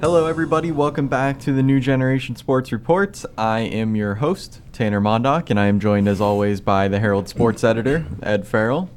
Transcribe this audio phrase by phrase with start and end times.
[0.00, 0.70] Hello, everybody.
[0.70, 3.26] Welcome back to the New Generation Sports Reports.
[3.36, 7.28] I am your host, Tanner Mondock, and I am joined, as always, by the Herald
[7.28, 8.90] Sports editor, Ed Farrell.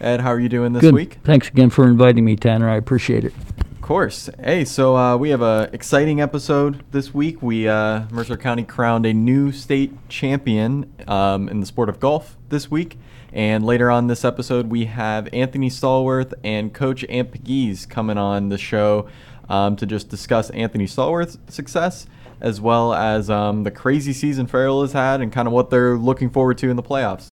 [0.00, 0.94] Ed, how are you doing this Good.
[0.94, 1.18] week?
[1.24, 2.70] Thanks again for inviting me, Tanner.
[2.70, 3.34] I appreciate it.
[3.58, 4.30] Of course.
[4.38, 7.42] Hey, so uh, we have a exciting episode this week.
[7.42, 12.36] We uh, Mercer County crowned a new state champion um, in the sport of golf
[12.50, 12.96] this week.
[13.32, 18.48] And later on this episode, we have Anthony Stallworth and Coach Amp Pegues coming on
[18.48, 19.08] the show
[19.48, 22.06] um, to just discuss Anthony Stallworth's success
[22.40, 25.96] as well as um, the crazy season Farrell has had and kind of what they're
[25.96, 27.28] looking forward to in the playoffs.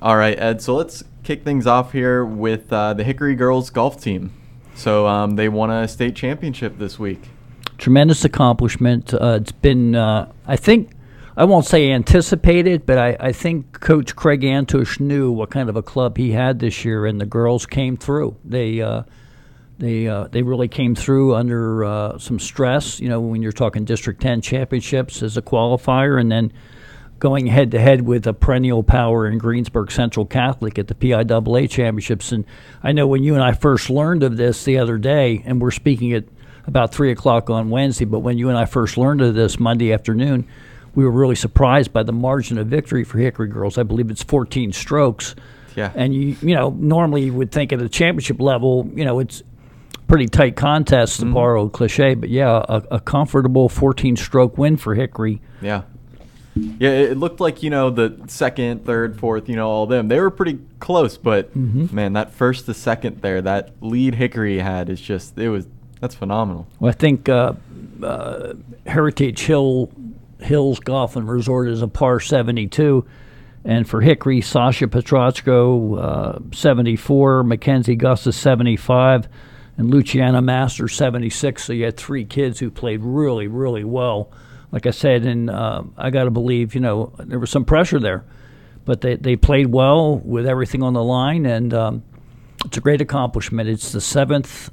[0.00, 0.62] All right, Ed.
[0.62, 4.32] So let's kick things off here with uh, the Hickory girls golf team.
[4.74, 7.28] So um, they won a state championship this week.
[7.78, 9.12] Tremendous accomplishment.
[9.12, 10.92] Uh, it's been, uh, I think,
[11.36, 15.76] I won't say anticipated, but I, I think Coach Craig Antush knew what kind of
[15.76, 18.36] a club he had this year, and the girls came through.
[18.44, 19.02] They uh,
[19.78, 23.00] they uh, they really came through under uh, some stress.
[23.00, 26.52] You know, when you're talking District 10 championships as a qualifier, and then
[27.18, 31.68] going head to head with a perennial power in Greensburg Central Catholic at the PIAA
[31.70, 32.32] championships.
[32.32, 32.44] And
[32.82, 35.70] I know when you and I first learned of this the other day, and we're
[35.70, 36.24] speaking at
[36.66, 39.92] about three o'clock on Wednesday, but when you and I first learned of this Monday
[39.92, 40.46] afternoon,
[40.94, 43.78] we were really surprised by the margin of victory for Hickory girls.
[43.78, 45.34] I believe it's 14 strokes.
[45.74, 45.92] Yeah.
[45.94, 49.42] And you you know normally you would think at a championship level, you know it's
[50.06, 54.76] pretty tight contest to borrow a cliche, but yeah, a, a comfortable 14 stroke win
[54.76, 55.40] for Hickory.
[55.60, 55.82] Yeah.
[56.54, 60.08] Yeah, it looked like, you know, the second, third, fourth, you know, all them.
[60.08, 64.88] They were pretty close, but man, that first to second there, that lead Hickory had
[64.88, 65.66] is just, it was,
[66.00, 66.66] that's phenomenal.
[66.80, 67.52] Well, I think uh,
[68.02, 68.54] uh,
[68.86, 69.90] Heritage Hill
[70.40, 73.06] Hills Golf and Resort is a par 72.
[73.64, 79.28] And for Hickory, Sasha Petrotsko, uh, 74, Mackenzie Gustus, 75,
[79.76, 81.64] and Luciana Master, 76.
[81.64, 84.30] So you had three kids who played really, really well.
[84.72, 88.00] Like I said, and uh, I got to believe, you know, there was some pressure
[88.00, 88.24] there.
[88.84, 92.02] But they, they played well with everything on the line, and um,
[92.64, 93.68] it's a great accomplishment.
[93.68, 94.70] It's the seventh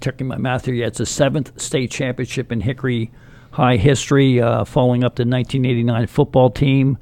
[0.00, 3.10] checking my math here, yeah, it's the seventh state championship in Hickory
[3.52, 6.98] High history, uh, following up the 1989 football team,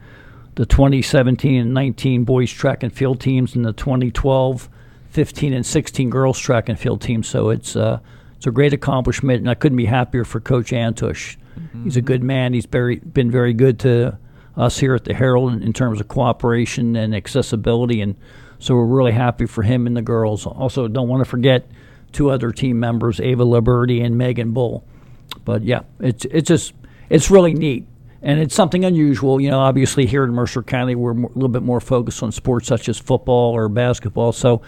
[0.54, 4.68] the 2017 and 19 boys track and field teams, and the 2012,
[5.12, 7.22] 15, and 16 girls track and field team.
[7.22, 8.00] So it's uh,
[8.36, 11.36] it's a great accomplishment, and I couldn't be happier for Coach Antush.
[11.84, 12.54] He's a good man.
[12.54, 14.18] He's very been very good to
[14.56, 18.16] us here at the Herald in, in terms of cooperation and accessibility, and
[18.58, 20.46] so we're really happy for him and the girls.
[20.46, 21.66] Also, don't want to forget
[22.12, 24.84] two other team members, Ava Liberty and Megan Bull.
[25.44, 26.72] But yeah, it's it's just
[27.10, 27.86] it's really neat,
[28.22, 29.40] and it's something unusual.
[29.40, 32.66] You know, obviously here in Mercer County, we're a little bit more focused on sports
[32.66, 34.32] such as football or basketball.
[34.32, 34.62] So,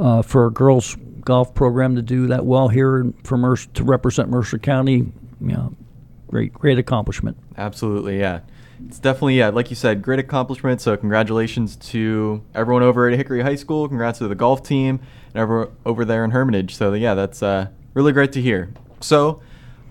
[0.00, 4.30] uh, for a girls golf program to do that well here for Mercer, to represent
[4.30, 5.74] Mercer County, know,
[6.28, 7.36] great great accomplishment.
[7.56, 8.40] Absolutely, yeah.
[8.86, 10.80] It's definitely, yeah, like you said, great accomplishment.
[10.80, 13.86] So, congratulations to everyone over at Hickory High School.
[13.86, 16.74] Congrats to the golf team and everyone over there in Hermitage.
[16.74, 18.72] So, yeah, that's uh, really great to hear.
[19.00, 19.42] So,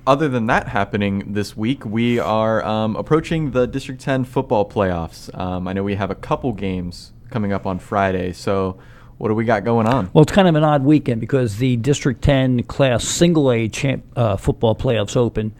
[0.07, 5.37] other than that happening this week, we are um, approaching the District 10 football playoffs.
[5.37, 8.33] Um, I know we have a couple games coming up on Friday.
[8.33, 8.79] So,
[9.19, 10.09] what do we got going on?
[10.13, 14.05] Well, it's kind of an odd weekend because the District 10 Class Single A champ,
[14.15, 15.53] uh, football playoffs open,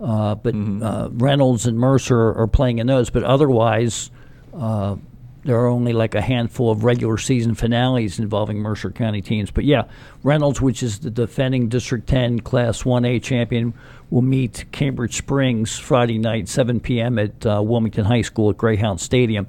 [0.00, 3.10] uh, but uh, Reynolds and Mercer are playing in those.
[3.10, 4.10] But otherwise,
[4.52, 4.96] uh,
[5.44, 9.52] there are only like a handful of regular season finales involving Mercer County teams.
[9.52, 9.84] But yeah,
[10.24, 13.74] Reynolds, which is the defending District 10 Class 1A champion,
[14.10, 17.20] will meet Cambridge Springs Friday night, 7 p.m.
[17.20, 19.46] at uh, Wilmington High School at Greyhound Stadium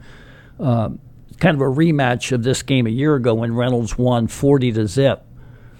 [1.40, 4.88] kind of a rematch of this game a year ago when Reynolds won 40 to
[4.88, 5.22] zip.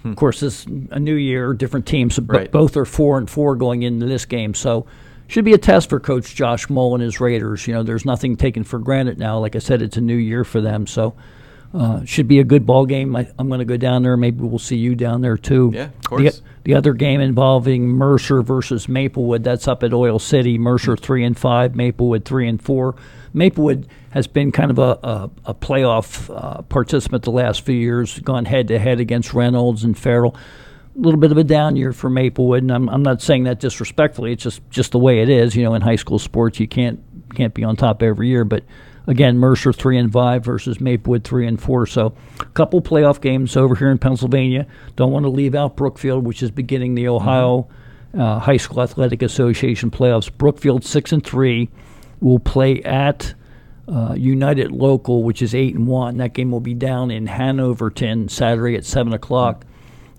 [0.04, 2.52] Of course, it's a new year, different teams, but Right.
[2.52, 4.54] both are four and four going into this game.
[4.54, 4.86] So,
[5.26, 7.66] should be a test for Coach Josh Mull and his Raiders.
[7.66, 9.40] You know, there's nothing taken for granted now.
[9.40, 11.14] Like I said, it's a new year for them, so
[11.74, 13.16] uh, should be a good ball game.
[13.16, 14.16] I, I'm going to go down there.
[14.16, 15.72] Maybe we'll see you down there too.
[15.74, 16.42] Yeah, of The- course.
[16.62, 19.42] the other game involving Mercer versus Maplewood.
[19.42, 20.56] That's up at Oil City.
[20.56, 22.94] Mercer three and five, Maplewood three and four.
[23.32, 28.18] Maplewood has been kind of a, a, a playoff uh, participant the last few years,
[28.20, 30.34] gone head to head against Reynolds and Farrell.
[30.96, 33.60] A little bit of a down year for Maplewood, and I'm, I'm not saying that
[33.60, 34.32] disrespectfully.
[34.32, 35.54] It's just just the way it is.
[35.54, 37.02] You know, in high school sports, you can't
[37.34, 38.64] can't be on top every year, but
[39.06, 41.86] again, Mercer three and five versus Maplewood three and four.
[41.86, 44.66] So, a couple playoff games over here in Pennsylvania.
[44.96, 47.68] Don't want to leave out Brookfield, which is beginning the Ohio
[48.16, 50.30] uh, High School Athletic Association playoffs.
[50.34, 51.68] Brookfield six and three
[52.20, 53.34] will play at
[53.88, 56.16] uh, United Local, which is eight and one.
[56.16, 59.64] That game will be down in Hanoverton Saturday at seven o'clock.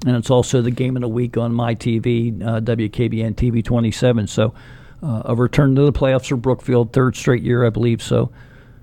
[0.05, 4.27] and it's also the game of the week on my TV, uh, WKBN TV 27.
[4.27, 4.53] So
[5.03, 8.01] uh, a return to the playoffs for Brookfield, third straight year, I believe.
[8.01, 8.31] So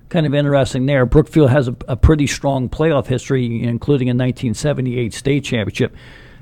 [0.09, 1.05] kind of interesting there.
[1.05, 5.95] Brookfield has a, a pretty strong playoff history, including a 1978 state championship.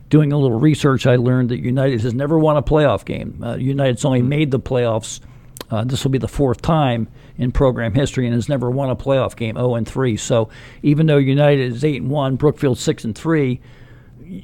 [0.10, 3.42] Doing a little research, I learned that United has never won a playoff game.
[3.42, 5.22] Uh, United's only made the playoffs.
[5.72, 7.08] Uh, this will be the fourth time
[7.38, 10.18] in program history and has never won a playoff game, 0 and 3.
[10.18, 10.50] So
[10.84, 13.60] even though United is 8 and 1, Brookfield 6 and 3,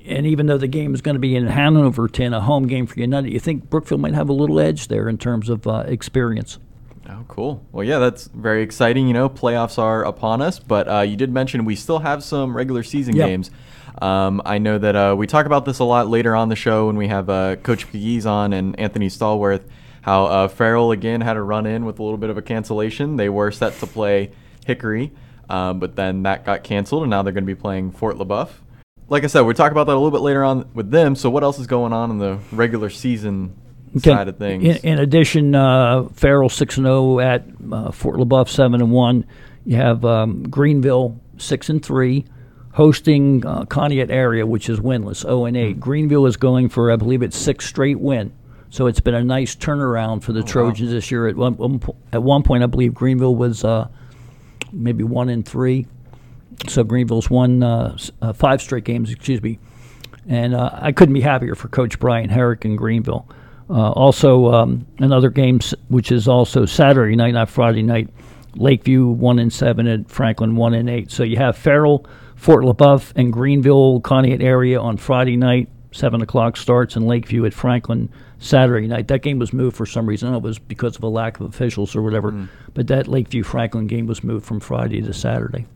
[0.05, 2.99] and even though the game is going to be in Hanoverton, a home game for
[2.99, 6.57] United, you think Brookfield might have a little edge there in terms of uh, experience.
[7.07, 7.65] Oh, cool.
[7.71, 9.07] Well, yeah, that's very exciting.
[9.07, 12.55] You know, playoffs are upon us, but uh, you did mention we still have some
[12.55, 13.27] regular season Yep.
[13.27, 13.51] games.
[14.01, 16.87] Um, I know that uh, we talk about this a lot later on the show
[16.87, 19.63] when we have uh, Coach Pegues on and Anthony Stallworth.
[20.01, 23.15] How uh, Farrell again had a run in with a little bit of a cancellation.
[23.17, 24.31] They were set to play
[24.65, 25.11] Hickory,
[25.49, 28.49] um, but then that got canceled, and now they're going to be playing Fort LeBoeuf.
[29.09, 31.15] Like I said, we'll talk about that a little bit later on with them.
[31.15, 33.55] So, what else is going on in the regular season
[33.97, 34.11] Okay.
[34.11, 34.63] side of things?
[34.63, 39.25] In, in addition, uh, Farrell six and zero at uh, Fort LeBoeuf seven and one.
[39.65, 42.25] You have um, Greenville six and three,
[42.73, 45.79] hosting uh, Conneaut area, which is winless zero and eight.
[45.79, 48.31] Greenville is going for I believe it's six straight win.
[48.69, 51.27] So it's been a nice turnaround for the Trojans this year.
[51.27, 51.81] At one, one
[52.13, 53.87] at one point, I believe Greenville was uh,
[54.71, 55.87] maybe one in three.
[56.67, 59.11] So Greenville's won uh, uh, five straight games.
[59.11, 59.59] Excuse me.
[60.27, 63.27] And uh, I couldn't be happier for Coach Brian Herrick in Greenville.
[63.69, 68.09] Uh, also, um, another game, which is also Saturday night, not Friday night.
[68.55, 71.11] Lakeview one and seven, and Franklin one and eight.
[71.11, 72.05] So you have Farrell,
[72.35, 75.69] Fort LeBoeuf, and Greenville, Conneaut area on Friday night.
[75.91, 79.09] Seven o'clock starts, and Lakeview at Franklin Saturday night.
[79.09, 80.27] That game was moved for some reason.
[80.27, 82.31] I don't know if it was because of a lack of officials or whatever.
[82.31, 82.45] Hmm.
[82.73, 85.67] But that Lakeview Franklin game was moved from Friday to Saturday.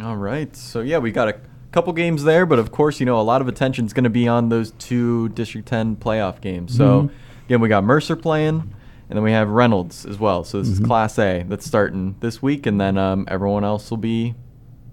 [0.00, 0.54] All right.
[0.54, 1.36] So yeah, we got a
[1.72, 4.10] couple games there, but of course, you know, a lot of attention is going to
[4.10, 6.76] be on those two District 10 playoff games.
[6.76, 7.44] So mm-hmm.
[7.46, 8.74] again, we got Mercer playing,
[9.08, 10.44] and then we have Reynolds as well.
[10.44, 10.86] So this is mm-hmm.
[10.86, 14.34] Class A that's starting this week, and then um, everyone else will be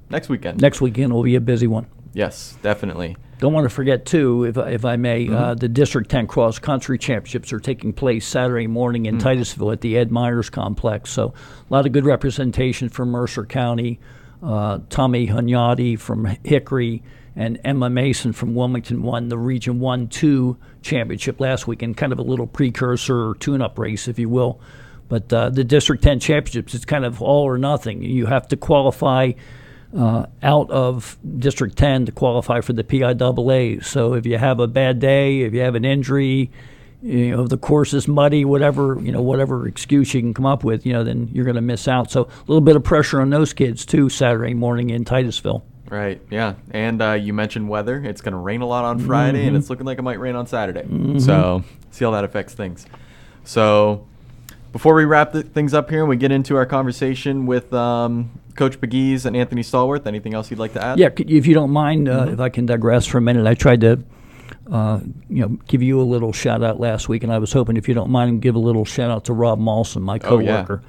[0.10, 0.62] next weekend.
[0.62, 1.88] Next weekend will be a busy one.
[2.14, 3.16] Yes, definitely.
[3.40, 6.60] Don't want to forget, too, if, I- if I may, uh, the District 10 Cross
[6.60, 11.10] Country Championships are taking place Saturday morning in Titusville at the Ed Myers Complex.
[11.12, 11.34] So,
[11.70, 14.00] a lot of good representation from Mercer County.
[14.44, 17.04] Uh, Tommy Hunyadi from Hickory
[17.36, 22.20] and Emma Mason from Wilmington won the Region 1 2 championship last weekend, kind of
[22.20, 24.60] a little precursor tune up race, if you will.
[25.08, 28.02] But uh, the District 10 championships, it's kind of all or nothing.
[28.04, 29.32] You have to qualify
[29.98, 33.84] uh, out of District 10 to qualify for the PIAA.
[33.84, 36.52] So if you have a bad day, if you have an injury,
[37.02, 40.46] you know, if the course is muddy, whatever, you know, whatever excuse you can come
[40.46, 42.12] up with, you know, then you're going to miss out.
[42.12, 45.64] So a little bit of pressure on those kids too Saturday morning in Titusville.
[45.90, 46.22] Right.
[46.30, 46.56] Yeah.
[46.72, 48.04] And uh, you mentioned weather.
[48.04, 50.36] It's going to rain a lot on Friday, and it's looking like it might rain
[50.36, 50.84] on Saturday.
[51.20, 52.86] So see how that affects things.
[53.44, 54.06] So
[54.72, 58.30] before we wrap th- things up here and we get into our conversation with um,
[58.56, 61.00] Coach Pegues and Anthony Stallworth, anything else you'd like to add?
[61.00, 63.82] Yeah, if you don't mind, uh, if I can digress for a minute, I tried
[63.82, 64.04] to,
[64.72, 65.00] uh,
[65.30, 67.88] you know, give you a little shout out last week, and I was hoping, if
[67.88, 70.64] you don't mind, give a little shout out to Rob Malson, my Oh, yeah.
[70.64, 70.84] coworker.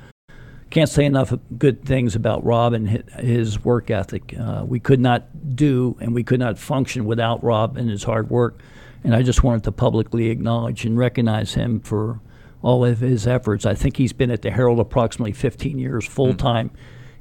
[0.71, 2.89] Can't say enough good things about Rob and
[3.19, 4.35] his work ethic.
[4.39, 8.31] Uh, we could not do and we could not function without Rob and his hard
[8.31, 8.61] work.
[9.03, 12.21] And I just wanted to publicly acknowledge and recognize him for
[12.63, 13.65] all of his efforts.
[13.67, 16.71] I think he's been at the Herald approximately 15 years full time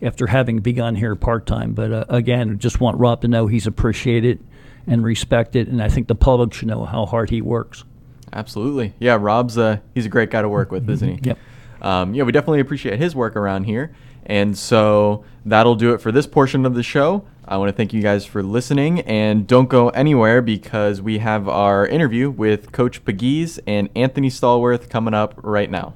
[0.01, 1.73] after having begun here part time.
[1.73, 4.43] But uh, again, just want Rob to know he's appreciated
[4.87, 7.83] and respected, and I think the public should know how hard he works.
[8.31, 8.93] Absolutely.
[8.99, 11.19] Yeah, Rob's uh, he's a great guy to work with, isn't he?
[11.23, 11.37] Yep.
[11.81, 13.95] Um, yeah, we definitely appreciate his work around here.
[14.25, 17.25] And so that'll do it for this portion of the show.
[17.49, 21.49] I want to thank you guys for listening and don't go anywhere because we have
[21.49, 25.95] our interview with Coach Pegues and Anthony Stallworth coming up right now.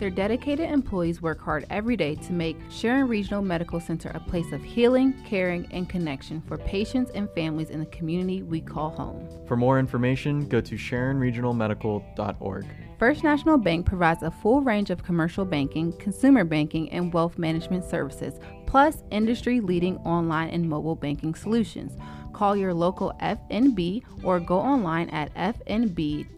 [0.00, 4.50] Their dedicated employees work hard every day to make Sharon Regional Medical Center a place
[4.50, 9.28] of healing, caring, and connection for patients and families in the community we call home.
[9.46, 12.66] For more information, go to SharonRegionalMedical.org.
[12.98, 17.84] First National Bank provides a full range of commercial banking, consumer banking, and wealth management
[17.84, 21.98] services, plus industry leading online and mobile banking solutions.
[22.32, 26.30] Call your local FNB or go online at fnb-online.com.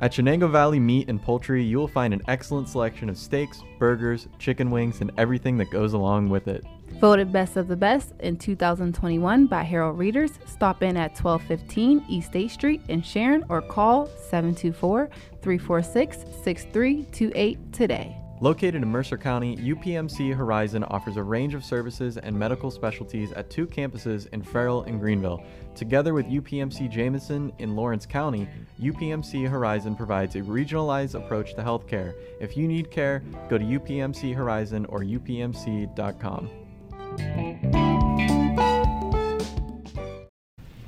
[0.00, 4.26] At Shenango Valley Meat and Poultry, you will find an excellent selection of steaks, burgers,
[4.40, 6.64] chicken wings, and everything that goes along with it.
[7.00, 10.32] Voted Best of the Best in 2021 by Herald Readers.
[10.46, 15.08] Stop in at 1215 East State Street in Sharon or call 724
[15.40, 18.21] 346 6328 today.
[18.42, 23.48] Located in Mercer County, UPMC Horizon offers a range of services and medical specialties at
[23.50, 25.44] two campuses in Farrell and Greenville.
[25.76, 28.48] Together with UPMC Jameson in Lawrence County,
[28.80, 32.14] UPMC Horizon provides a regionalized approach to healthcare.
[32.40, 36.50] If you need care, go to UPMC Horizon or upmc.com.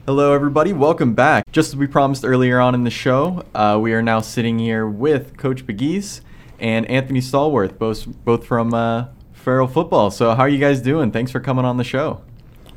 [0.07, 0.73] Hello, everybody.
[0.73, 1.45] Welcome back.
[1.53, 4.89] Just as we promised earlier on in the show, uh, we are now sitting here
[4.89, 6.21] with Coach Pegues
[6.64, 10.11] and Anthony Stallworth, both both from uh, Farrell Football.
[10.11, 11.11] So, how are you guys doing?
[11.12, 12.23] Thanks for coming on the show.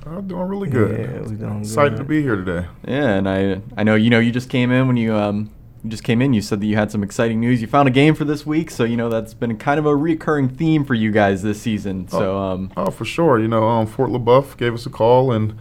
[0.05, 0.99] I'm doing really good.
[0.99, 1.97] Yeah, we doing Excited good.
[1.99, 2.67] to be here today.
[2.87, 5.49] Yeah, and I I know you know you just came in when you um
[5.83, 6.33] you just came in.
[6.33, 7.61] You said that you had some exciting news.
[7.61, 9.95] You found a game for this week, so you know that's been kind of a
[9.95, 12.07] recurring theme for you guys this season.
[12.09, 13.39] So um Oh, for sure.
[13.39, 15.57] You know, um, Fort LeBoeuf gave us a call and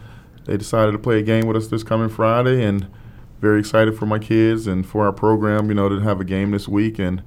[0.47, 2.65] they decided to play a game with us this coming Friday.
[2.65, 2.89] And
[3.41, 6.53] very excited for my kids and for our program, you know, to have a game
[6.53, 6.99] this week.
[6.99, 7.23] And,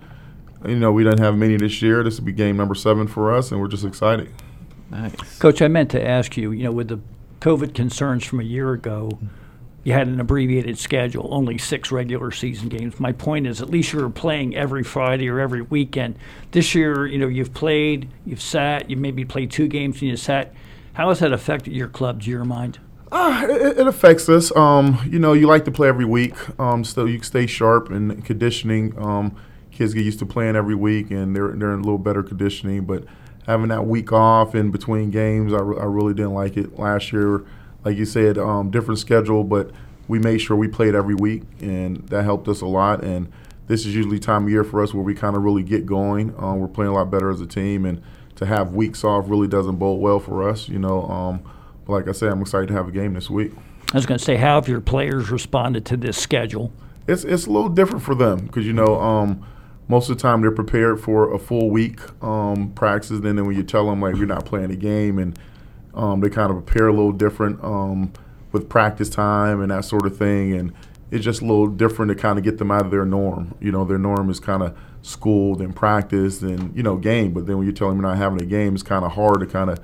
[0.66, 2.04] you know, we didn't have many this year.
[2.04, 4.30] This will be game number seven for us, and we're just excited.
[4.90, 5.40] nice.
[5.40, 7.00] Coach, I meant to ask you, you know, with the
[7.42, 9.18] COVID concerns from a year ago,
[9.84, 13.00] you had an abbreviated schedule, only six regular season games.
[13.00, 16.18] My point is, at least you were playing every Friday or every weekend.
[16.52, 20.18] This year, you know, you've played, you've sat, you maybe played two games and you
[20.18, 20.54] sat.
[20.94, 22.80] How has that affected your club, to your mind?
[23.12, 24.56] Uh, it, it affects us.
[24.56, 28.24] Um, you know, you like to play every week, um, so you stay sharp and
[28.24, 28.94] conditioning.
[29.00, 29.36] Um,
[29.80, 32.84] kids get used to playing every week, and they're they're in a little better conditioning.
[32.84, 33.06] But
[33.48, 37.14] having that week off in between games, I, re- I really didn't like it last
[37.14, 37.46] year.
[37.86, 39.72] Like you said, um, different schedule, but
[40.10, 43.06] we made sure we played every week, and that helped us a lot.
[43.06, 43.32] And
[43.68, 46.36] this is usually time of year for us where we kind of really get going.
[46.38, 48.02] Um, we're playing a lot better as a team, and
[48.36, 50.68] to have weeks off really doesn't bode well for us.
[50.68, 51.04] You know.
[51.04, 51.42] Um,
[51.86, 53.54] but like I said, I'm excited to have a game this week.
[53.94, 56.74] I was going to say, how have your players responded to this schedule?
[57.08, 59.44] It's it's a little different for them because you know um,
[59.90, 63.10] most of the time they're prepared for a full week um, practice.
[63.10, 65.38] And then when you tell them like you're not playing a game, and
[65.94, 68.14] um, they kind of prepare a little different um,
[68.52, 70.54] with practice time and that sort of thing.
[70.54, 70.74] And
[71.12, 73.56] it's just a little different to kind of get them out of their norm.
[73.60, 77.34] You know, their norm is kind of school, then practice, and you know game.
[77.34, 79.40] But then when you tell them you're not having a game, it's kind of hard
[79.40, 79.80] to kind of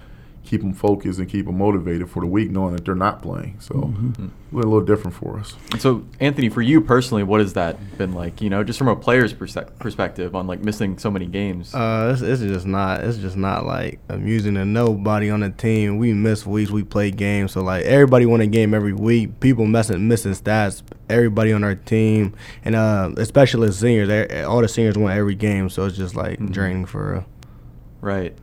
[0.45, 3.57] keep them focused and keep them motivated for the week, knowing that they're not playing.
[3.59, 4.27] So Mm-hmm.
[4.53, 5.55] a little different for us.
[5.79, 8.41] So Anthony, for you personally, what has that been like?
[8.41, 11.73] You know, just from a player's perse- perspective on like missing so many games.
[11.75, 13.03] Uh, it's, it's just not.
[13.03, 15.97] It's just not like amusing to nobody on the team.
[15.97, 16.71] We miss weeks.
[16.71, 17.51] We play games.
[17.53, 19.39] So like everybody won a game every week.
[19.39, 20.81] People messing missing stats.
[21.09, 22.33] Everybody on our team,
[22.63, 24.45] and uh, especially the seniors.
[24.45, 25.69] All the seniors won every game.
[25.69, 27.25] So it's just like draining for real.
[28.01, 28.33] Right.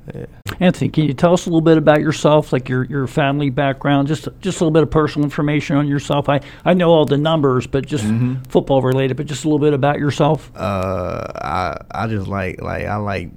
[0.61, 4.09] Anthony, can you tell us a little bit about yourself, like your, your family background,
[4.09, 6.29] just just a little bit of personal information on yourself?
[6.29, 8.05] I, I know all the numbers, but just
[8.49, 10.51] football related, but just a little bit about yourself.
[10.55, 13.31] Uh, I I just like like I like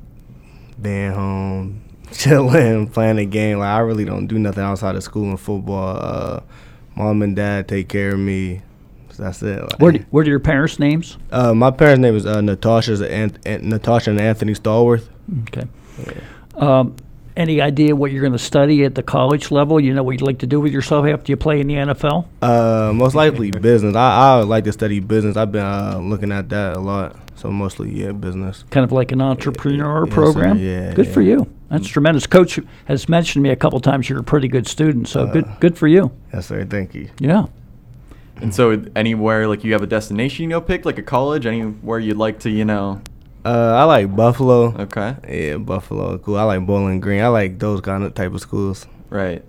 [0.81, 1.81] being home,
[2.11, 3.59] chilling, playing a game.
[3.59, 5.97] Like I really don't do nothing outside of school and football.
[5.97, 6.39] Uh,
[6.95, 8.61] mom and dad take care of me.
[9.11, 9.61] So that's it.
[9.61, 11.17] Like, What are, what are your parents' names?
[11.31, 15.07] Uh, my parents' name is uh, Natasha's Natasha and Anthony Stallworth.
[15.43, 15.63] Okay.
[16.55, 16.95] Um,
[17.37, 19.79] any idea what you're going to study at the college level?
[19.79, 22.25] You know what you'd like to do with yourself after you play in the NFL?
[22.41, 23.95] Uh, most likely business.
[23.95, 25.35] I I would like to study business.
[25.35, 27.17] I've been uh, looking at that a lot.
[27.35, 28.63] So mostly yeah, business.
[28.69, 30.15] Kind of like an entrepreneur Yes, sir.
[30.15, 30.57] program?
[30.57, 31.51] Yeah, Good for you.
[31.69, 32.25] That's tremendous.
[32.25, 35.45] Coach has mentioned to me a couple times you're a pretty good student, so good
[35.59, 36.11] good for you.
[36.31, 36.63] Yes, sir.
[36.63, 37.09] Thank you.
[37.19, 37.47] Yeah.
[38.37, 41.99] And so anywhere like you have a destination you know pick, like a college, anywhere
[41.99, 43.01] you'd like to, you know.
[43.45, 44.73] Uh, I like Buffalo.
[44.75, 45.15] Okay.
[45.29, 46.17] Yeah, Buffalo.
[46.17, 46.37] Cool.
[46.37, 47.21] I like Bowling Green.
[47.21, 48.87] I like those kind of type of schools.
[49.11, 49.45] Right.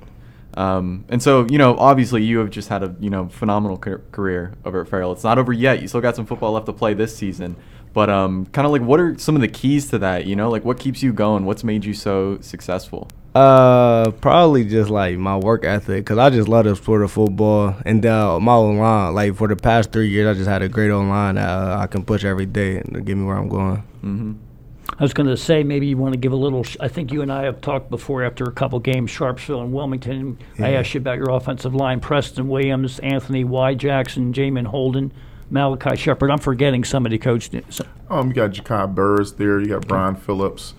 [0.57, 4.03] Um, and so, you know, obviously you have just had a, you know, phenomenal car-
[4.11, 5.13] career over at Farrell.
[5.13, 5.83] It's not over yet.
[5.83, 7.57] You still got some football left to play this season.
[7.93, 10.51] But um, kind of like what are some of the keys to that, you know?
[10.51, 11.45] Like what keeps you going?
[11.45, 13.09] What's made you so successful?
[13.35, 17.75] Uh, probably just like my work ethic, cause I just love the sport of football,
[17.85, 19.15] and uh, my O-line.
[19.15, 21.87] Like for the past three years, I just had a great O-line that uh, I
[21.87, 23.83] can push every day and get me where I'm going.
[24.03, 24.33] Mm-hmm.
[24.99, 26.65] I was going to say maybe you want to give a little.
[26.65, 29.73] Sh- I think you and I have talked before after a couple games, Sharpsville and
[29.73, 30.39] Wilmington.
[30.59, 33.75] I asked you about your offensive line: Preston Williams, Anthony Y.
[33.75, 35.13] Jackson, Jamin Holden,
[35.51, 36.31] Malachi Shepard.
[36.31, 37.51] I'm forgetting somebody, Coach.
[37.69, 39.61] So- Um, you got Jakai Burris there.
[39.61, 40.73] You got Brian Phillips,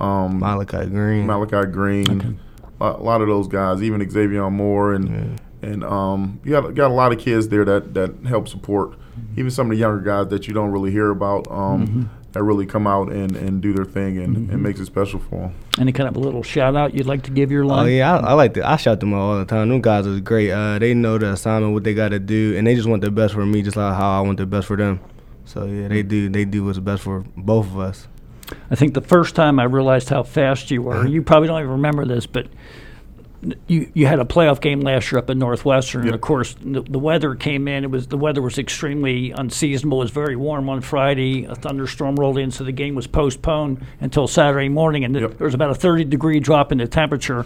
[0.00, 1.26] um, Malachi Green.
[1.26, 2.38] Malachi Green.
[2.80, 6.94] a lot of those guys, even Xavier Moore and and um, you got got a
[6.94, 8.98] lot of kids there that that help support.
[9.36, 11.46] Even some of the younger guys that you don't really hear about.
[11.50, 15.20] Um, That really come out and, and do their thing and, and makes it special
[15.20, 15.54] for them.
[15.78, 17.84] Any kind of a little shout out you'd like to give your line?
[17.84, 18.66] Oh yeah, I, I like to.
[18.66, 19.68] I shout them out all the time.
[19.68, 20.50] Them guys are great.
[20.50, 23.10] Uh, they know the assignment, what they got to do, and they just want the
[23.10, 25.00] best for me, just like how I want the best for them.
[25.44, 26.28] So yeah, they do.
[26.28, 28.08] They do what's best for both of us.
[28.70, 31.72] I think the first time I realized how fast you were, you probably don't even
[31.72, 32.46] remember this, but
[33.66, 36.82] you you had a playoff game last year up in Northwestern, and of course the,
[36.82, 37.84] the weather came in.
[37.84, 39.98] It was the weather was extremely unseasonable.
[40.00, 41.44] It was very warm on Friday.
[41.44, 45.38] A thunderstorm rolled in, so the game was postponed until Saturday morning, and Yep.
[45.38, 47.44] there was about a 30 degree drop in the temperature.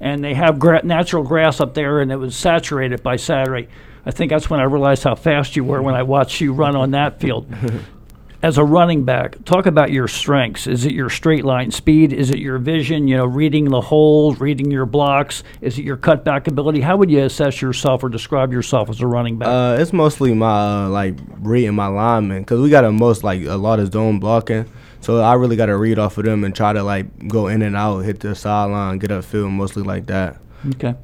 [0.00, 3.68] And they have gra- natural grass up there, and it was saturated by Saturday.
[4.04, 6.74] I think that's when I realized how fast you were when I watched you run
[6.74, 7.46] on that field
[8.42, 10.66] as a running back, talk about your strengths.
[10.66, 12.12] Is it your straight line speed?
[12.12, 13.06] Is it your vision?
[13.06, 15.44] You know, reading the holes, reading your blocks.
[15.60, 16.80] Is it your cutback ability?
[16.80, 19.48] How would you assess yourself or describe yourself as a running back?
[19.48, 23.44] Uh, it's mostly my uh, like reading my linemen because we got a most like
[23.44, 24.66] a lot of zone blocking.
[25.00, 27.62] So I really got to read off of them and try to like go in
[27.62, 30.36] and out, hit the sideline, get upfield, mostly like that.
[30.74, 30.94] okay.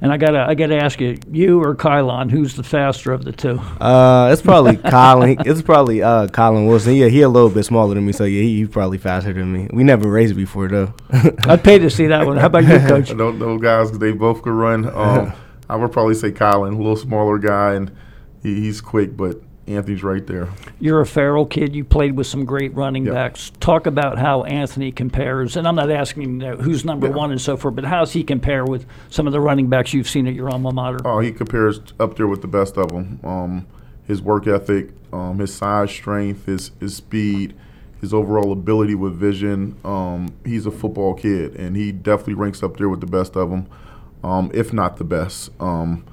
[0.00, 3.32] And I gotta, I gotta ask you, you or Kylon, who's the faster of the
[3.32, 3.58] two?
[3.58, 5.36] Uh, it's probably Colin.
[5.40, 6.94] It's probably uh Colin Wilson.
[6.94, 9.52] Yeah, he a little bit smaller than me, so yeah, he, he probably faster than
[9.52, 9.68] me.
[9.72, 10.92] We never raced before though.
[11.44, 12.36] I'd pay to see that one.
[12.36, 13.10] How about you, Coach?
[13.10, 14.86] Those, those guys, they both could run.
[14.86, 15.32] Um,
[15.68, 17.90] I would probably say Colin, a little smaller guy, and
[18.42, 20.48] he, he's quick, but Anthony's right there.
[20.78, 21.74] You're a Farrell kid.
[21.74, 23.14] You played with some great running Yep.
[23.14, 23.50] backs.
[23.60, 27.14] Talk about how Anthony compares, and I'm not asking you know, who's number Yeah.
[27.14, 29.92] one and so forth, but how does he compare with some of the running backs
[29.92, 30.98] you've seen at your alma mater?
[31.04, 33.18] Oh, he compares up there with the best of them.
[33.24, 33.66] Um,
[34.06, 37.54] his work ethic, um, his size, strength, his his speed,
[38.00, 39.74] his overall ability with vision.
[39.84, 43.50] Um, he's a football kid, and he definitely ranks up there with the best of
[43.50, 43.66] them,
[44.22, 45.50] um, if not the best.
[45.58, 46.04] Um,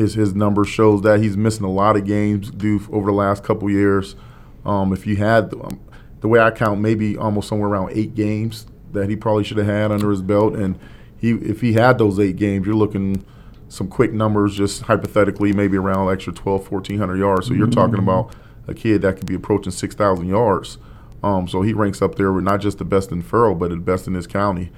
[0.00, 3.44] his his number shows that he's missing a lot of games due over the last
[3.44, 4.16] couple years.
[4.64, 5.80] Um, if you had um,
[6.20, 9.66] the way I count, maybe almost somewhere around eight games that he probably should have
[9.66, 10.78] had under his belt, and
[11.16, 13.24] he if he had those eight games, you're looking
[13.68, 17.46] some quick numbers, just hypothetically, maybe around extra 12, 1400 yards.
[17.46, 18.34] So you're talking about
[18.66, 20.78] a kid that could be approaching 6,000 yards.
[21.22, 23.76] Um, so he ranks up there with not just the best in Farrell, but the
[23.76, 24.70] best in his county,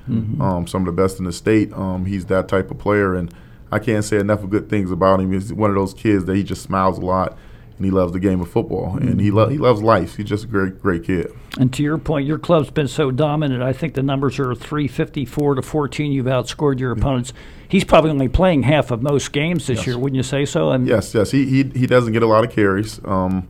[0.42, 1.72] um, some of the best in the state.
[1.72, 3.32] Um, he's that type of player, and
[3.72, 5.32] I can't say enough of good things about him.
[5.32, 7.36] He's one of those kids that he just smiles a lot,
[7.78, 10.16] and he loves the game of football, and he lo- he loves life.
[10.16, 11.32] He's just a great great kid.
[11.58, 13.62] And to your point, your club's been so dominant.
[13.62, 16.12] I think the numbers are 354 to 14.
[16.12, 17.32] You've outscored your opponents.
[17.68, 19.86] He's probably only playing half of most games this Yes.
[19.86, 20.70] year, wouldn't you say so?
[20.70, 21.30] And Yes, yes.
[21.30, 23.00] He he, he doesn't get a lot of carries.
[23.04, 23.48] Um,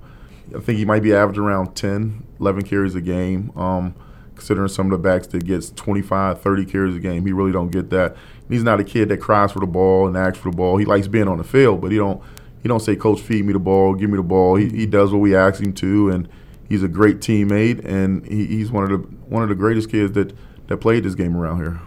[0.57, 3.51] I think he might be averaging around 10, 11 carries a game.
[3.57, 3.95] Um,
[4.37, 7.71] considering some of the backs that gets 25, 30 carries a game, he really don't
[7.71, 8.17] get that.
[8.53, 10.77] He's not a kid that cries for the ball and asks for the ball.
[10.77, 12.23] He likes being on the field, but he don't
[12.63, 15.11] he don't say, "Coach, feed me the ball, give me the ball." He, he does
[15.11, 16.29] what we ask him to, and
[16.69, 20.13] he's a great teammate, and he, he's one of the one of the greatest kids
[20.13, 20.33] that
[20.69, 21.81] that played this game around here.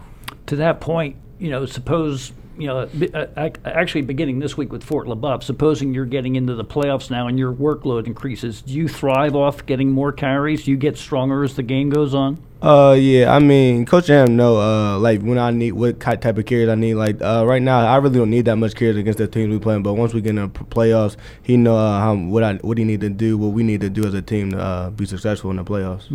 [0.46, 4.82] to that point, you know, suppose you know, uh, ac- actually beginning this week with
[4.82, 8.88] Fort LeBoeuf, supposing you're getting into the playoffs now and your workload increases, do you
[8.88, 10.64] thrive off getting more carries?
[10.64, 12.42] Do you get stronger as the game goes on?
[12.62, 13.34] Uh, yeah.
[13.34, 16.74] I mean, Coach Amp know, uh, like when I need what type of carries I
[16.74, 16.94] need.
[16.94, 19.58] Like, uh, right now, I really don't need that much carries against the teams we
[19.58, 19.82] playing.
[19.82, 22.84] But once we get in the playoffs, he know uh, how what I what he
[22.84, 25.50] need to do, what we need to do as a team to uh, be successful
[25.50, 26.10] in the playoffs.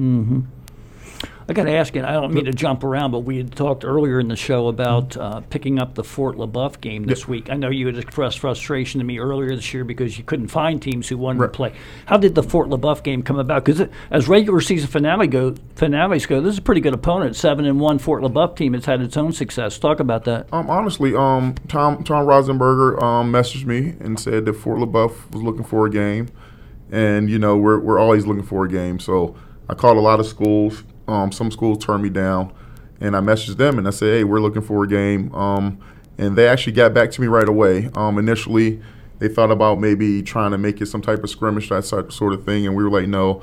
[1.48, 3.84] I got to ask you, I don't mean to jump around, but we had talked
[3.84, 7.50] earlier in the show about uh, picking up the Fort LeBoeuf game this week.
[7.50, 10.82] I know you had expressed frustration to me earlier this year because you couldn't find
[10.82, 11.74] teams who wanted to play.
[12.06, 13.66] How did the Fort LeBoeuf game come about?
[13.66, 17.36] Because as regular season finale go, finales go, this is a pretty good opponent.
[17.36, 19.80] Seven and one Fort LeBoeuf team has had its own success.
[19.80, 20.48] Talk about that.
[20.54, 25.42] Um, honestly, um, Tom Tom Rosenberger um, messaged me and said that Fort LeBoeuf was
[25.42, 26.30] looking for a game,
[26.92, 29.00] and you know we're we're always looking for a game.
[29.00, 29.36] So
[29.68, 30.84] I called a lot of schools.
[31.08, 32.54] Um, some schools turned me down,
[33.00, 35.80] and I messaged them and I said, "Hey, we're looking for a game." Um,
[36.18, 37.90] and they actually got back to me right away.
[37.96, 38.82] Um, initially,
[39.20, 42.44] they thought about maybe trying to make it some type of scrimmage, that sort of
[42.46, 43.42] thing, and we were like, "No,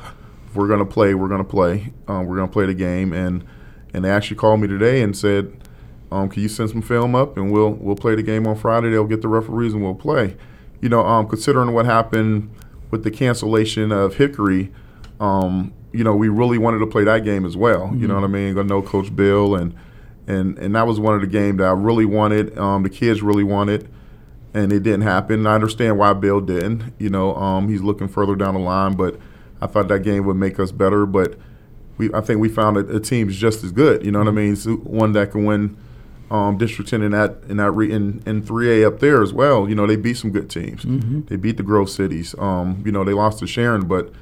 [0.54, 1.92] we're gonna play, we're gonna play.
[2.06, 3.44] Um, we're gonna play the game." And
[3.94, 5.52] and they actually called me today and said,
[6.12, 8.90] um, "Can you send some film up and we'll we'll play the game on Friday?
[8.90, 10.36] They'll get the referees and we'll play."
[10.80, 12.50] You know, um, considering what happened
[12.90, 14.72] with the cancellation of Hickory,
[15.20, 17.92] um, you know, we really wanted to play that game as well.
[17.94, 18.58] You know what I mean?
[18.58, 19.74] I know Coach Bill and
[20.26, 22.56] and and that was one of the games that I really wanted.
[22.58, 23.88] Um, the kids really wanted,
[24.52, 25.46] and it didn't happen.
[25.46, 26.92] I understand why Bill didn't.
[26.98, 29.18] You know, um, he's looking further down the line, but
[29.60, 31.06] I thought that game would make us better.
[31.06, 31.38] But
[31.96, 34.04] we, I think we found a, a team's just as good.
[34.04, 34.56] You know what I mean?
[34.56, 35.76] So one that can win
[36.30, 39.68] um, District 10 in that in that re, in, in 3A up there as well.
[39.68, 40.82] You know, they beat some good teams.
[41.28, 42.34] They beat the Grove Cities.
[42.38, 44.12] Um, you know, they lost to Sharon, but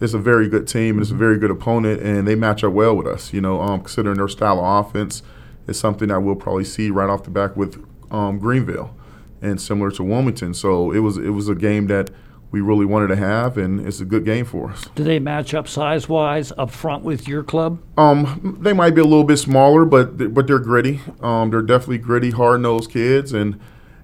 [0.00, 2.72] it's a very good team and it's a very good opponent, and they match up
[2.72, 3.32] well with us.
[3.32, 5.22] You know, um, considering their style of offense,
[5.66, 8.94] is something that we'll probably see right off the back with um, Greenville,
[9.40, 10.54] and similar to Wilmington.
[10.54, 12.10] So it was it was a game that
[12.50, 14.86] we really wanted to have, and it's a good game for us.
[14.96, 17.80] Do they match up size wise up front with your club?
[17.96, 21.00] Um, they might be a little bit smaller, but but they're gritty.
[21.20, 23.60] Um, they're definitely gritty, hard nosed kids, and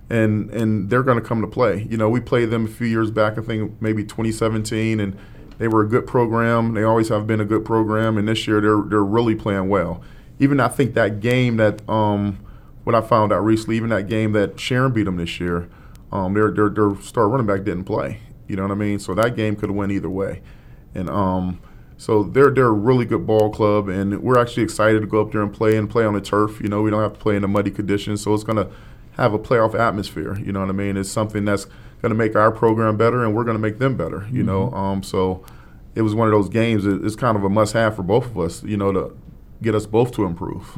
[0.09, 1.87] and and they're going to come to play.
[1.91, 3.39] You know, we played them a few years back.
[3.39, 5.17] I think maybe 2017, and
[5.59, 6.75] they were a good program.
[6.75, 10.03] They always have been a good program, and this year they're they're really playing well.
[10.39, 12.39] Even I think that game that um,
[12.85, 15.69] what I found out recently, even that game that Sharon beat them this year,
[16.13, 18.21] um, their their their star running back didn't play.
[18.49, 18.99] You know what I mean?
[18.99, 20.43] So that game could have went either way,
[20.95, 21.61] and um,
[21.97, 25.33] so they're they're a really good ball club, and we're actually excited to go up
[25.33, 26.61] there and play and play on the turf.
[26.61, 28.71] You know, we don't have to play in the muddy conditions, so it's to
[29.17, 30.39] have a playoff atmosphere.
[30.39, 30.97] You know what I mean?
[30.97, 31.65] It's something that's
[32.03, 34.27] going to make our program better, and we're going to make them better.
[34.31, 35.45] You know, um, so
[35.95, 36.85] it was one of those games.
[36.85, 38.63] it- It's kind of a must-have for both of us.
[38.63, 39.17] You know, to
[39.63, 40.77] get us both to improve.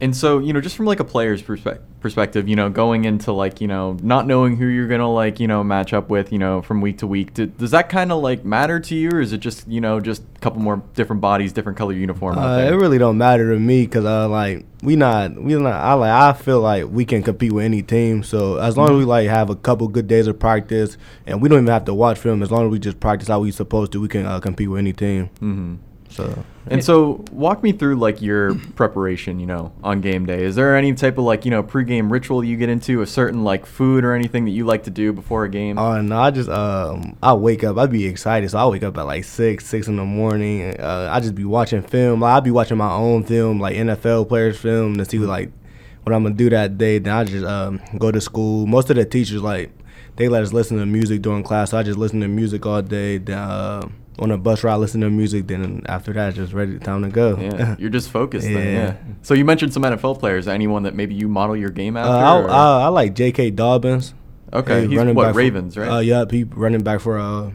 [0.00, 3.32] And so, you know, just from like a player's perspe- perspective, you know, going into
[3.32, 6.32] like, you know, not knowing who you're going to like, you know, match up with,
[6.32, 9.10] you know, from week to week, d does that kind of like matter to you
[9.10, 12.38] or is it just, you know, just a couple more different bodies, different color uniform
[12.38, 15.74] out Uh, it really don't matter to me because uh, like we not we not
[15.74, 18.22] I like I feel like we can compete with any team.
[18.22, 21.50] So as long as we like have a couple good days of practice and we
[21.50, 23.92] don't even have to watch film, as long as we just practice how we supposed
[23.92, 25.28] to, we can uh, compete with any team.
[25.40, 25.74] mm-hmm.
[26.10, 30.44] So And so, walk me through like your preparation, you know, on game day.
[30.44, 33.44] Is there any type of like, you know, pregame ritual you get into, a certain
[33.44, 35.78] like food or anything that you like to do before a game?
[35.78, 38.98] uh, no, I just um I wake up, I'd be excited, so I wake up
[38.98, 40.78] at like six six in the morning.
[40.78, 42.20] Uh, I just be watching film.
[42.20, 45.50] Like, I'd be watching my own film, like NFL players film, to see like
[46.02, 46.98] what I'm gonna do that day.
[46.98, 48.66] Then I just um, go to school.
[48.66, 49.70] Most of the teachers like
[50.16, 52.82] they let us listen to music during class, so I just listen to music all
[52.82, 53.18] day.
[53.18, 53.88] Then, uh,
[54.20, 55.46] on a bus ride, listen to music.
[55.48, 57.36] Then after that, just ready, time to go.
[57.38, 58.72] yeah, you're just focused then, Yeah.
[58.72, 58.96] yeah.
[59.22, 60.46] So you mentioned some NFL players.
[60.46, 62.50] Anyone that maybe you model your game Uh, after?
[62.50, 63.50] I, I, I like J.K.
[63.50, 64.14] Dobbins.
[64.52, 65.88] okay, He he's running what back for- Ravens, right?
[65.88, 67.50] Uh, yep, he running back for uh,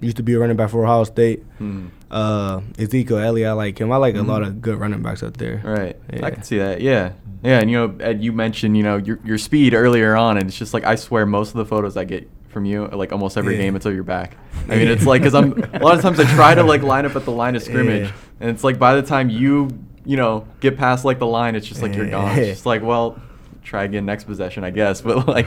[0.00, 1.42] used to be a running back for Ohio State.
[1.58, 1.86] Hmm.
[2.10, 3.90] Uh, Ezekiel Elliott, I like him.
[3.90, 5.60] I like a lot of good running backs up there.
[5.64, 5.96] Right.
[6.12, 6.26] Yeah.
[6.26, 6.80] I can see that.
[6.80, 7.12] Yeah.
[7.42, 7.58] Yeah.
[7.58, 10.36] And, you know, Ed, you mentioned, you know, your, your speed earlier on.
[10.38, 13.12] And it's just like, I swear, most of the photos I get from you, like
[13.12, 13.62] almost every Yeah.
[13.64, 14.38] game until you're back.
[14.70, 17.04] I mean, it's like, because I'm, a lot of times I try to like line
[17.04, 18.08] up at the line of scrimmage.
[18.08, 18.12] Yeah.
[18.40, 19.68] And it's like, by the time you,
[20.06, 22.38] you know, get past like the line, it's just like you're gone.
[22.38, 23.20] It's just like, well,
[23.62, 25.00] try again next possession, I guess.
[25.08, 25.46] But like,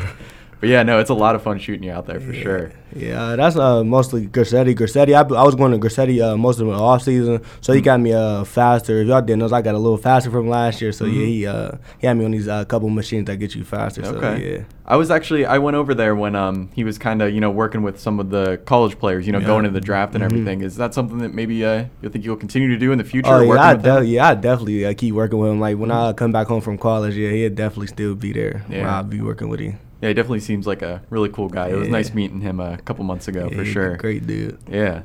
[0.60, 2.72] but yeah, no, it's a lot of fun shooting you out there for sure.
[2.96, 4.74] Yeah, that's uh, mostly Grissetti.
[4.74, 7.82] Grissetti, I, I was going to Grissetti uh, most of the off season, so he
[7.82, 9.02] got me uh, faster.
[9.02, 10.92] If y'all didn't know, I got a little faster from last year.
[10.94, 13.64] So yeah, he uh, he had me on these uh, couple machines that get you
[13.66, 14.04] faster.
[14.04, 14.58] So Okay.
[14.58, 14.64] yeah.
[14.86, 17.52] I was actually I went over there when um he was kind of you know
[17.52, 19.48] working with some of the college players you know Yeah.
[19.48, 20.26] going to the draft and Mhm.
[20.26, 20.62] everything.
[20.62, 23.30] Is that something that maybe uh you think you'll continue to do in the future?
[23.30, 25.60] Oh yeah, I de- yeah, I definitely uh, keep working with him.
[25.60, 28.64] Like when I come back home from college, yeah, he'd definitely still be there.
[28.70, 28.96] Yeah, Yeah.
[28.96, 29.78] I'll be working with him.
[30.02, 31.70] Yeah, he definitely seems like a really cool guy.
[31.70, 31.92] It was Yeah.
[31.94, 33.98] nice meeting him a couple months ago Yeah, for sure.
[33.98, 34.58] Great dude.
[34.70, 35.02] Yeah.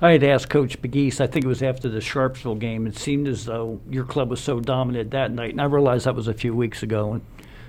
[0.00, 2.86] I had asked Coach Pegues, I think it was after the Sharpsville game.
[2.86, 6.14] It seemed as though your club was so dominant that night, and I realized that
[6.14, 7.14] was a few weeks ago.
[7.14, 7.22] And,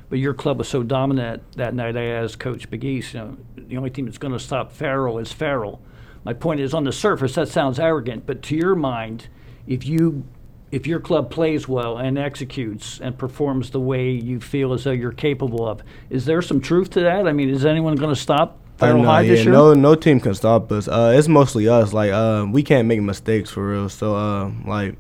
[0.09, 1.97] but your club was so dominant that night.
[1.97, 5.31] I asked Coach Pegues, you know, the only team that's going to stop Farrell is
[5.31, 5.81] Farrell.
[6.23, 9.27] My point is, on the surface, that sounds arrogant, but to your mind,
[9.65, 10.23] if you
[10.71, 14.91] if your club plays well and executes and performs the way you feel as though
[14.91, 17.27] you're capable of, is there some truth to that?
[17.27, 19.51] I mean, is anyone going to stop Uh, no, High this yeah, year?
[19.51, 20.87] no, no team can stop us.
[20.87, 21.93] Uh, it's mostly us.
[21.93, 23.89] Like, uh, we can't make mistakes for real.
[23.89, 24.95] So, uh, like,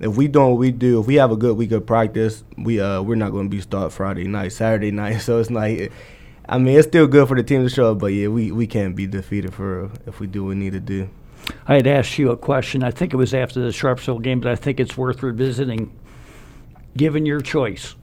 [0.00, 1.00] if we don't, what we do.
[1.00, 3.60] If we have a good week of practice, we uh, we're not going to be
[3.60, 5.20] stopped Friday night, Saturday night.
[5.22, 5.90] So it's like,
[6.48, 8.66] I mean, it's still good for the team to show up, but yeah, we we
[8.68, 11.08] can't be defeated for real if we do what we need to do.
[11.66, 12.82] I had asked you a question.
[12.82, 15.96] I think it was after the Sharpsville game, but I think it's worth revisiting.
[16.96, 17.94] Given your choice,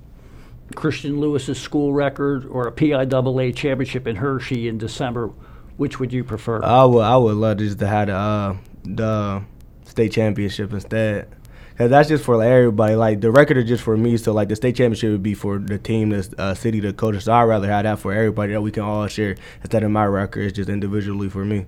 [0.73, 5.31] Christian Lewis's school record or a PIAA championship in Hershey in December,
[5.77, 6.63] which would you prefer?
[6.63, 9.43] I would I would love just to have the uh, the
[9.86, 11.29] state championship instead.
[11.77, 12.95] Cause that's just for like everybody.
[12.95, 14.15] Like the record is just for me.
[14.15, 17.25] So like the state championship would be for the team, the uh, city, the coaches.
[17.25, 20.05] So I'd rather have that for everybody that we can all share instead of my
[20.05, 20.45] record.
[20.45, 21.65] It's just individually for me.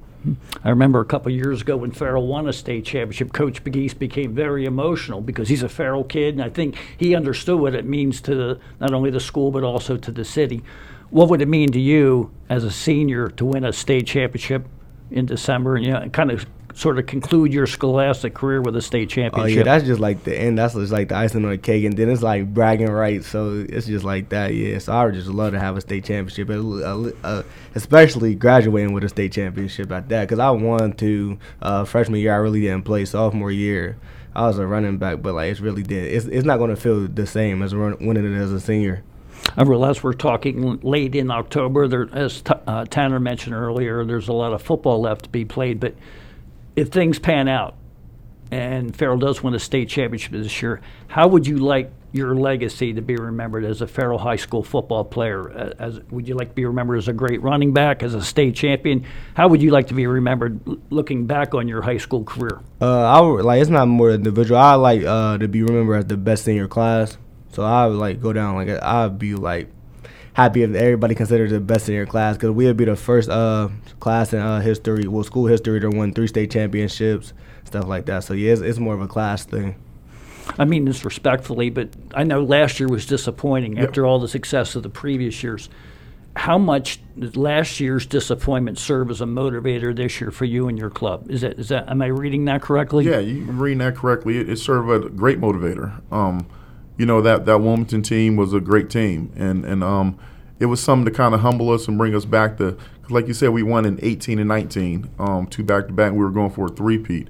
[0.63, 4.33] I remember a couple years ago when Farrell won a state championship, Coach Pegues became
[4.33, 8.21] very emotional because he's a Farrell kid, and I think he understood what it means
[8.21, 10.63] to the, not only the school but also to the city.
[11.09, 14.65] What would it mean to you as a senior to win a state championship
[15.09, 15.75] in December?
[15.77, 16.45] And you know, kind of
[16.77, 19.55] sort of conclude your scholastic career with a state championship.
[19.55, 20.59] Oh yeah, that's just like the end.
[20.59, 23.27] That's just like the icing on the cake, and then it's like bragging rights.
[23.27, 24.53] So it's just like that.
[24.53, 24.77] Yeah.
[24.77, 29.03] So I would just love to have a state championship, uh, uh, especially graduating with
[29.03, 30.25] a state championship at that.
[30.25, 33.05] Because I won to uh, freshman year, I really didn't play.
[33.05, 33.97] Sophomore year,
[34.35, 36.13] I was a running back, but like it's really did.
[36.13, 39.03] It's it's not going to feel the same as run, winning it as a senior.
[39.55, 41.87] I realize we're talking late in October.
[41.87, 45.43] There, as t- uh, Tanner mentioned earlier, there's a lot of football left to be
[45.43, 45.79] played.
[45.79, 45.95] But
[46.77, 47.75] if things pan out
[48.51, 52.93] and Farrell does win a state championship this year, how would you like your legacy
[52.93, 55.73] to be remembered as a Farrell High School football player?
[55.79, 58.55] As would you like to be remembered as a great running back, as a state
[58.55, 59.05] champion?
[59.33, 62.61] How would you like to be remembered looking back on your high school career?
[62.79, 64.59] Uh, I would like it's not more individual.
[64.59, 67.17] I like uh to be remembered as the best in your class.
[67.53, 69.67] So I would like go down like I'd be like
[70.38, 73.67] happy if everybody considered the best senior class because we would be the first uh
[74.00, 77.34] class in uh history, well school history to win three state championships,
[77.65, 78.23] stuff like that.
[78.23, 79.76] So yeah, it's, it's more of a class thing.
[80.60, 84.76] I mean this respectfully, but I know last year was disappointing after all the success
[84.76, 85.69] of the previous years.
[86.36, 90.78] How much did last year's disappointment serve as a motivator this year for you and
[90.78, 91.32] your club?
[91.32, 93.06] Is that is that am I reading that correctly?
[93.06, 94.38] Yeah, you reading that correctly.
[94.38, 96.00] It, it served a great motivator.
[96.12, 96.45] Um,
[96.97, 100.17] you know that that Wilmington team was a great team, and and um,
[100.60, 102.77] it was something to kind of humble us and bring us back to.
[103.10, 106.12] Like you said, we won in 18 and 19, um, two back to back.
[106.12, 107.29] We were going for a three-peat,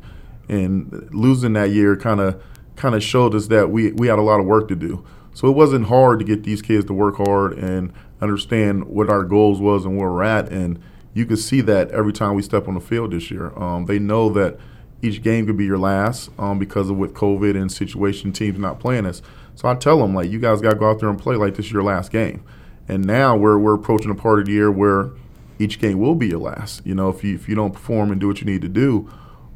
[0.50, 2.42] and losing that year kind of
[2.76, 5.06] kind of showed us that we we had a lot of work to do.
[5.34, 9.24] So it wasn't hard to get these kids to work hard and understand what our
[9.24, 10.80] goals was and where we're at, and
[11.14, 13.52] you could see that every time we step on the field this year.
[13.58, 14.58] Um, they know that
[15.02, 18.80] each game could be your last um, because of with COVID and situation teams not
[18.80, 19.22] playing us.
[19.58, 21.56] So I tell them like, you guys got to go out there and play like
[21.56, 22.44] this is your last game.
[22.88, 25.10] And now we're we're approaching a part of the year where
[25.58, 26.86] each game will be your last.
[26.86, 29.10] You know, if you if you don't perform and do what you need to do.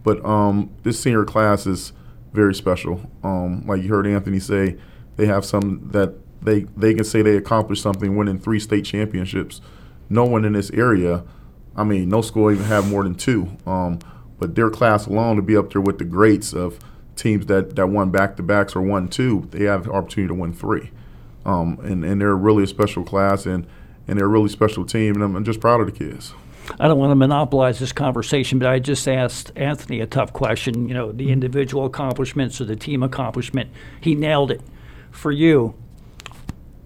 [0.04, 1.94] But um, this senior class is
[2.34, 3.00] very special.
[3.24, 4.76] Um, like you heard Anthony say,
[5.18, 9.62] they have some that they they can say they accomplished something, winning three state championships.
[10.10, 11.24] No one in this area,
[11.76, 13.56] I mean, no school even have more than two.
[13.68, 14.00] Um,
[14.40, 16.80] but their class alone to be up there with the greats of
[17.15, 20.34] teams that, that won back to backs or won two, they have the opportunity to
[20.34, 20.91] win three.
[21.45, 23.67] Um, and, and they're really a special class and,
[24.08, 25.15] and they're a really special team.
[25.15, 26.34] And I'm, I'm just proud of the kids.
[26.80, 30.88] I don't want to monopolize this conversation, but I just asked Anthony a tough question.
[30.88, 33.71] You know, the individual accomplishments or the team accomplishment.
[34.00, 34.62] He nailed it.
[35.10, 35.76] For you,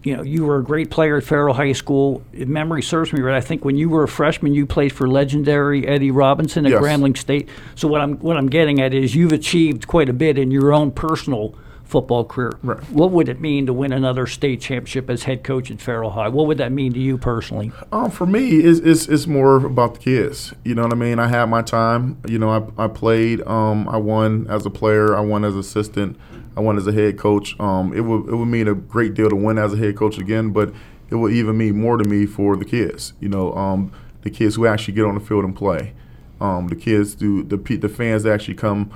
[0.06, 2.22] you know, you were a great player at Farrell High School.
[2.32, 5.10] If memory serves me right, I think when you were a freshman, you played for
[5.10, 6.82] legendary Eddie Robinson at Yes.
[6.82, 7.50] Grambling State.
[7.74, 10.72] So what I'm what I'm getting at is you've achieved quite a bit in your
[10.74, 11.56] own personal
[11.86, 12.52] football career.
[12.64, 12.84] Right.
[12.90, 16.28] What would it mean to win another state championship as head coach at Farrell High?
[16.28, 17.72] What would that mean to you personally?
[17.92, 20.54] Um, for me, it's, it's, it's more about the kids.
[20.64, 21.20] You know what I mean?
[21.20, 22.22] I had my time.
[22.28, 23.42] You know, I, I played.
[23.48, 25.16] Um, I won as a player.
[25.16, 26.18] I won as assistant.
[26.58, 27.60] I won as a head coach.
[27.60, 30.18] Um, it would it would mean a great deal to win as a head coach
[30.18, 30.74] again, but
[31.10, 33.14] it would even mean more to me for the kids.
[33.20, 35.94] You know, um, the kids who actually get on the field and play.
[36.42, 38.92] Um, the kids do the pe- the fans that actually come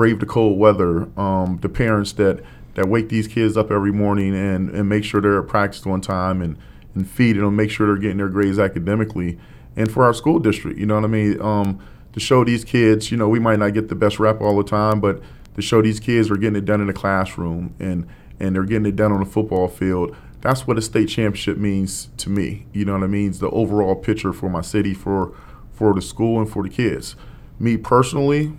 [0.00, 1.10] brave the cold weather.
[1.20, 5.20] Um, the parents that that wake these kids up every morning and, and make sure
[5.20, 6.56] they're at practice on time and
[6.94, 9.38] and feeding them, make sure they're getting their grades academically.
[9.76, 11.38] And for our school district, you know what I mean?
[11.42, 14.56] Um, to show these kids, you know, we might not get the best rep all
[14.56, 15.20] the time, but
[15.54, 18.08] to show these kids we're getting it done in the classroom and
[18.40, 20.16] and they're getting it done on the football field.
[20.40, 22.64] That's what a state championship means to me.
[22.72, 23.28] You know what I mean?
[23.28, 25.36] It's the overall picture for my city, for
[25.74, 27.16] for the school, and for the kids.
[27.58, 28.54] Me personally,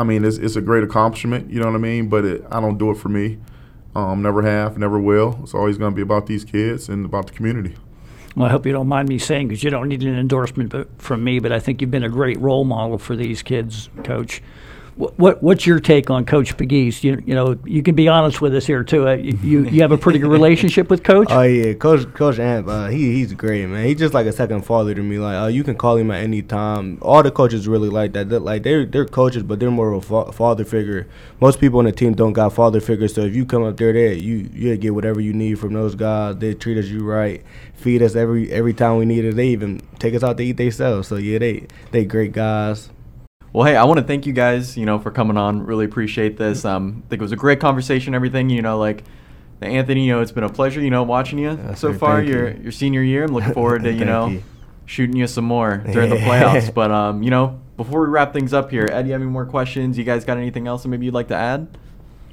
[0.00, 1.50] I mean, it's, it's a great accomplishment.
[1.50, 2.08] You know what I mean?
[2.08, 3.38] But it, I don't do it for me.
[3.94, 5.38] Um, never have, never will.
[5.42, 7.76] It's always going to be about these kids and about the community.
[8.34, 11.22] Well, I hope you don't mind me saying because you don't need an endorsement from
[11.22, 14.40] me, but I think you've been a great role model for these kids, Coach.
[15.00, 17.02] What, what what's your take on Coach Pegues?
[17.02, 19.08] You you know you can be honest with us here too.
[19.08, 21.28] Uh, you, you you have a pretty good relationship with Coach.
[21.40, 23.86] Oh yeah, Coach Coach Amp, uh, he he's great man.
[23.86, 25.18] He's just like a second father to me.
[25.18, 26.98] Like uh, you can call him at any time.
[27.00, 28.28] All the coaches really like that.
[28.28, 31.08] They're, like they're they're coaches, but they're more of a fa- father figure.
[31.40, 33.14] Most people on the team don't got father figures.
[33.14, 35.94] So if you come up there, there you you get whatever you need from those
[35.94, 36.36] guys.
[36.36, 39.34] They treat us you right, feed us every every time we need it.
[39.34, 41.08] They even take us out to eat themselves.
[41.08, 42.90] So yeah, they they great guys.
[43.52, 45.64] Well, hey, I want to thank you guys, you know, for coming on.
[45.66, 46.64] Really appreciate this.
[46.64, 48.14] Um, I think it was a great conversation.
[48.14, 49.02] Everything, you know, like
[49.60, 52.62] Anthony, you know, it's been a pleasure, you know, watching you so see your you.
[52.62, 53.24] your senior year.
[53.24, 54.42] I'm looking forward to you know you.
[54.86, 56.72] shooting you some more during the playoffs.
[56.72, 59.46] But um, you know, before we wrap things up here, Ed, you have any more
[59.46, 59.98] questions?
[59.98, 61.76] You guys got anything else that maybe you'd like to add?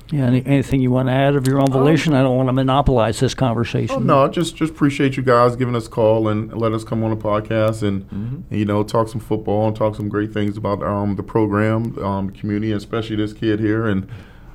[0.10, 2.14] Yeah, any, anything you want to add of your own volition?
[2.14, 3.96] I don't want to monopolize this conversation.
[3.96, 7.04] Oh no, just just appreciate you guys giving us a call and let us come
[7.04, 8.36] on the podcast and, Mm-hmm.
[8.50, 11.98] and, you know talk some football and talk some great things about um, the program,
[12.04, 13.88] um, community, especially this kid here.
[13.88, 14.08] And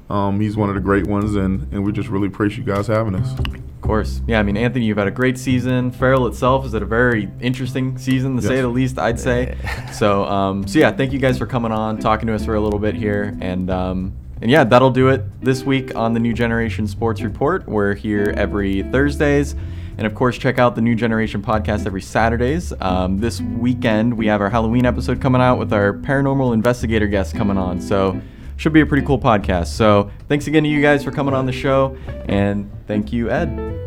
[0.08, 2.86] um, he's one of the great ones, and, and we just really appreciate you guys
[2.86, 3.32] having us.
[3.38, 4.20] Of course.
[4.26, 5.90] Yeah, I mean, Anthony, you've had a great season.
[5.90, 9.56] Farrell itself is at a very interesting season, to say the least, I'd say.
[9.92, 12.60] So, um, so yeah, thank you guys for coming on, talking to us for a
[12.60, 13.36] little bit here.
[13.40, 14.12] And, um,
[14.42, 17.66] and yeah, that'll do it this week on the New Generation Sports Report.
[17.68, 19.54] We're here every Thursdays.
[19.98, 22.72] And of course, check out the New Generation podcast every Saturdays.
[22.80, 27.36] Um, this weekend, we have our Halloween episode coming out with our paranormal investigator guest
[27.36, 27.80] coming on.
[27.80, 28.20] So,
[28.56, 29.68] should be a pretty cool podcast.
[29.68, 31.96] So, thanks again to you guys for coming on the show.
[32.26, 33.81] And thank you, Ed.